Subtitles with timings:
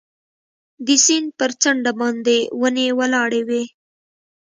[0.85, 3.63] د سیند پر څنډه باندې ونې ولاړې وې.